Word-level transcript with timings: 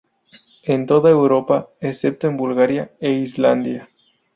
En 0.63 0.87
toda 0.87 1.11
Europa, 1.11 1.69
excepto 1.79 2.25
en 2.27 2.35
Bulgaria 2.35 2.89
e 2.99 3.11
Islandia. 3.11 3.87